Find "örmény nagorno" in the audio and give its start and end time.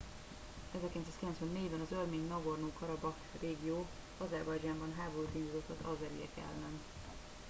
1.91-2.69